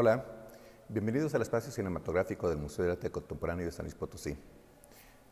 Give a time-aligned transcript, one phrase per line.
[0.00, 0.24] Hola,
[0.88, 4.36] bienvenidos al espacio cinematográfico del Museo de Arte Contemporáneo de San Luis Potosí.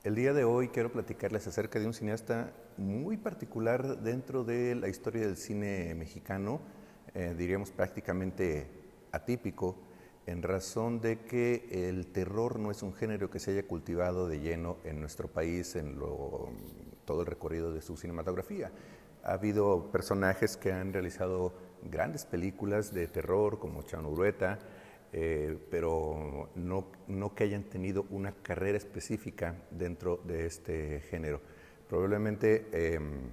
[0.02, 4.88] El día de hoy quiero platicarles acerca de un cineasta muy particular dentro de la
[4.88, 6.62] historia del cine mexicano,
[7.14, 8.66] eh, diríamos prácticamente
[9.12, 9.78] atípico,
[10.26, 14.40] en razón de que el terror no es un género que se haya cultivado de
[14.40, 15.96] lleno en nuestro país en
[17.04, 18.72] todo el recorrido de su cinematografía.
[19.22, 21.54] Ha habido personajes que han realizado
[21.90, 24.58] grandes películas de terror como Chano Urueta,
[25.12, 31.40] eh, pero no, no, que hayan tenido una carrera específica dentro de este género.
[31.88, 33.30] Probablemente em,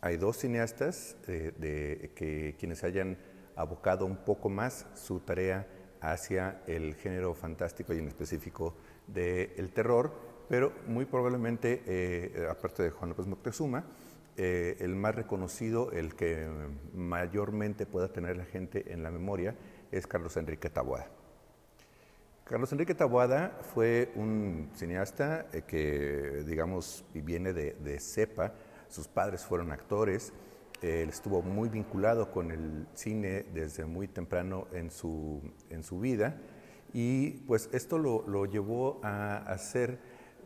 [0.00, 3.18] hay dos cineastas eh, de, que quienes hayan
[3.56, 5.66] abocado un poco más su tarea
[6.00, 8.74] hacia el género fantástico y en específico
[9.06, 10.12] del terror,
[10.48, 13.84] pero muy probablemente, eh, aparte de Juan López Moctezuma,
[14.36, 16.46] eh, el más reconocido, el que
[16.94, 19.54] mayormente pueda tener la gente en la memoria,
[19.90, 21.08] es Carlos Enrique Taboada.
[22.44, 28.54] Carlos Enrique Taboada fue un cineasta eh, que, digamos, viene de, de, cepa,
[28.88, 30.32] sus padres fueron actores,
[30.82, 36.36] él estuvo muy vinculado con el cine desde muy temprano en su, en su vida.
[36.92, 39.98] Y pues esto lo, lo llevó a hacer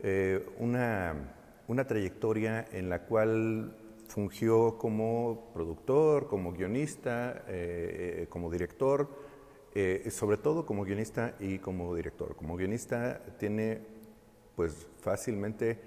[0.03, 1.35] eh, una,
[1.67, 3.75] una trayectoria en la cual
[4.11, 9.09] fungió como productor, como guionista, eh, como director,
[9.73, 12.35] eh, sobre todo como guionista y como director.
[12.35, 13.79] Como guionista tiene
[14.55, 15.79] pues fácilmente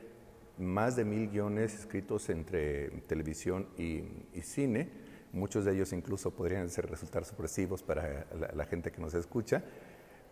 [0.59, 4.05] más de mil guiones escritos entre televisión y,
[4.41, 4.89] cine.
[5.33, 9.63] Muchos de ellos incluso podrían ser, resultar supresivos para la, gente que nos escucha,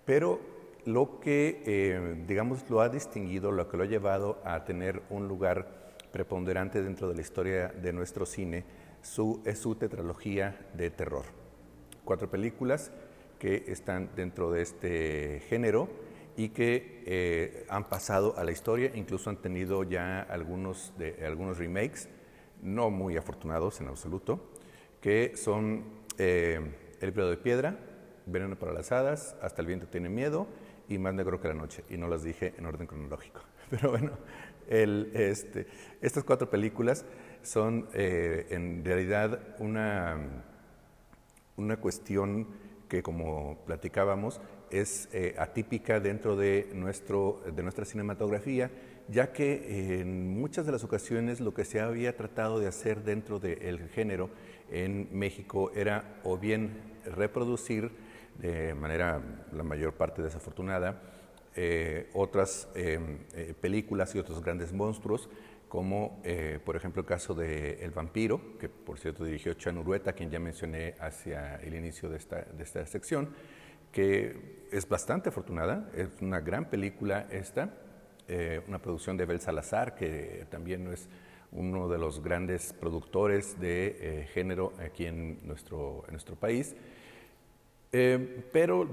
[0.07, 0.41] pero
[0.87, 5.29] lo que, eh, digamos, lo ha distinguido, lo que lo ha llevado a tener un
[5.29, 8.65] lugar preponderante dentro de la historia de nuestro cine
[9.01, 11.25] su, es su tetralogía de terror.
[12.05, 12.93] Cuatro películas
[13.39, 15.89] que están dentro de este género
[16.37, 20.93] y que eh, han pasado a la historia, incluso han tenido ya algunos,
[21.25, 22.09] algunos remakes,
[22.63, 24.53] no muy afortunados en absoluto,
[25.01, 25.85] que son
[26.19, 26.61] eh,
[27.01, 27.79] El Periodo de Piedra,
[28.25, 30.47] Veneno para las Hadas, Hasta el Viento tiene Miedo
[30.89, 33.41] y Más Negro que la Noche, y no las dije en orden cronológico.
[33.71, 34.13] Pero bueno,
[34.69, 35.67] este,
[36.01, 37.05] estas cuatro películas
[37.43, 40.17] son eh, en realidad una,
[41.57, 42.47] una cuestión
[42.89, 48.71] que, como platicábamos, es eh, atípica dentro de, nuestro, de nuestra cinematografía,
[49.09, 53.39] ya que en muchas de las ocasiones lo que se había tratado de hacer dentro
[53.39, 54.31] del género
[54.71, 57.91] en México era o bien reproducir
[58.39, 59.21] de manera
[59.53, 61.01] la mayor parte desafortunada
[61.55, 62.99] eh, otras eh,
[63.35, 65.29] eh, películas y otros grandes monstruos,
[65.69, 66.23] como
[66.67, 70.39] por ejemplo el caso de El vampiro, que por cierto dirigió Chan Urueta, quien ya
[70.39, 73.31] mencioné hacia el inicio de esta, de esta sección,
[73.91, 77.71] que es bastante afortunada, es una gran película esta,
[78.69, 81.09] una producción de Bel Salazar, que también es
[81.53, 86.77] uno de los grandes productores de género aquí en nuestro, en nuestro país.
[87.95, 88.89] Eh, pero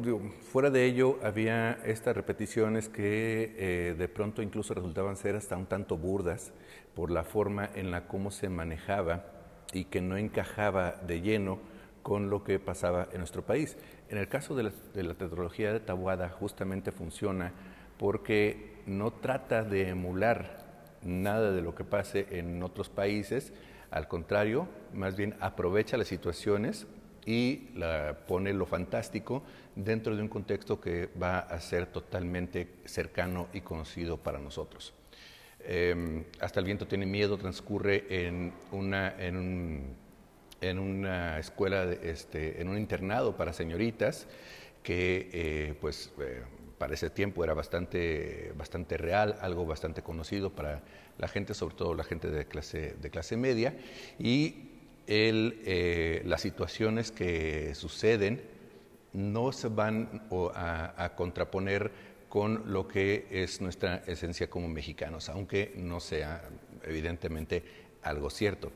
[0.51, 5.67] fuera de ello había estas repeticiones que eh, de pronto incluso resultaban ser hasta un
[5.67, 6.51] tanto burdas
[6.95, 9.23] por la forma en la cómo se manejaba
[9.71, 11.59] y que no encajaba de lleno
[12.03, 13.77] con lo que pasaba en nuestro país.
[14.09, 17.53] En el caso de la, de la tetralogía de Tabuada justamente funciona
[17.97, 20.65] porque no trata de emular
[21.03, 23.53] nada de lo que pase en otros países,
[23.91, 26.85] al contrario, más bien aprovecha las situaciones
[27.29, 27.69] y
[28.27, 29.43] pone lo fantástico
[29.75, 34.95] dentro de un contexto que va a ser totalmente cercano y conocido para nosotros.
[35.59, 39.95] Em, hasta el viento tiene miedo transcurre en una, en un,
[40.59, 44.25] en una escuela, este, en un internado para señoritas
[44.81, 46.41] que eh, pues eh,
[46.79, 50.81] para ese tiempo era bastante, bastante real, algo bastante conocido para
[51.19, 53.75] la gente, sobre todo la gente de clase, de clase media,
[54.17, 54.68] y
[55.11, 58.41] eh, las situaciones que suceden
[59.13, 61.91] no se van a, contraponer
[62.29, 66.43] con lo que es nuestra esencia como mexicanos, aunque no sea
[66.83, 67.63] evidentemente
[68.03, 68.71] algo cierto.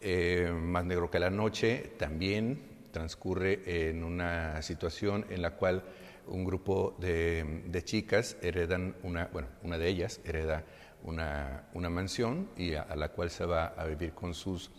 [0.00, 2.62] Eh, Más negro que la noche también
[2.92, 5.82] transcurre en una situación en la cual
[6.28, 10.64] un grupo de, chicas heredan una, bueno, una de ellas hereda
[11.02, 14.70] una, mansión y a, la cual se va a vivir con sus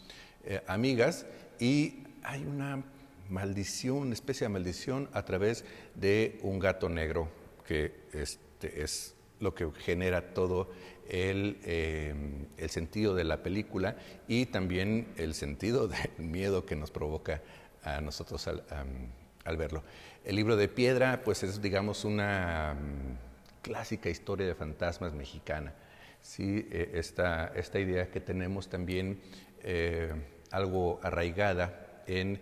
[0.46, 1.26] eh, amigas
[1.60, 2.84] y hay una
[3.30, 7.30] maldición, una especie de maldición a través de un gato negro,
[7.66, 10.70] que este es lo que genera todo
[11.10, 12.14] el, eh,
[12.58, 13.98] el, sentido de la película
[14.28, 15.88] y también el sentido
[16.18, 17.42] del miedo que nos provoca
[17.84, 19.84] a nosotros al, verlo.
[20.24, 25.74] El libro de piedra, pues es, digamos, una mm, clásica historia de fantasmas mexicana.
[26.22, 29.20] Sí, eh, esta, esta, idea que tenemos también
[29.64, 30.14] eh,
[30.52, 32.40] algo arraigada en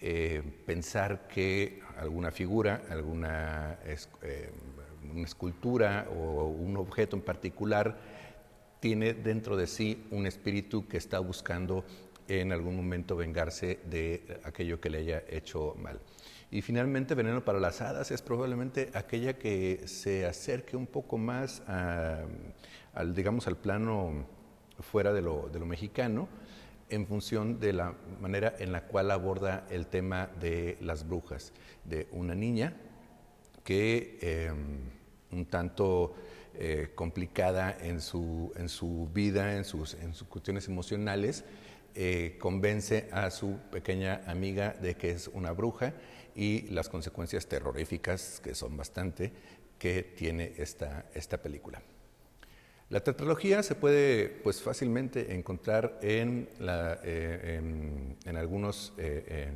[0.00, 3.78] eh, pensar que alguna figura, alguna
[5.10, 7.98] una escultura o un objeto en particular
[8.80, 11.84] tiene dentro de sí un espíritu que está buscando
[12.28, 16.00] en algún momento vengarse de aquello que le haya hecho mal.
[16.50, 21.62] Y finalmente, Veneno para las Hadas es probablemente aquella que se acerque un poco más
[21.66, 24.26] al, digamos, al plano
[24.80, 26.28] fuera de lo, mexicano,
[26.92, 31.52] en función de la manera en la cual aborda el tema de las brujas,
[31.84, 32.76] de una niña
[33.64, 34.90] que em,
[35.30, 36.14] un tanto
[36.54, 41.44] eh, complicada en su, en su vida, en sus, en sus cuestiones emocionales,
[41.94, 45.94] eh, convence a su pequeña amiga de que es una bruja
[46.34, 49.32] y las consecuencias terroríficas, que son bastante,
[49.78, 51.82] que tiene esta, esta película.
[52.92, 57.58] La tetralogía se puede pues, fácilmente encontrar en, eh,
[58.26, 59.50] en, algunos eh,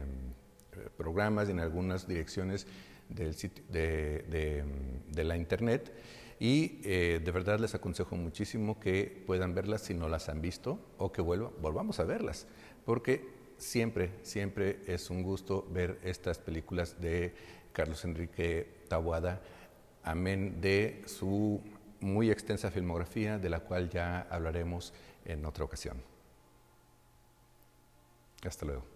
[0.97, 2.67] programas y en algunas direcciones
[3.11, 4.65] de,
[5.15, 5.93] la Internet.
[6.41, 10.79] Y eh, de verdad les aconsejo muchísimo que puedan verlas si no las han visto
[10.97, 12.47] o que volvamos a verlas,
[12.87, 13.21] porque
[13.59, 17.35] siempre, siempre es un gusto ver estas películas de
[17.75, 19.43] Carlos Enrique Tabuada,
[20.03, 21.61] amén de su
[22.07, 24.93] muy extensa filmografía, de la cual ya hablaremos
[25.25, 26.03] en otra ocasión.
[28.45, 28.96] Hasta luego.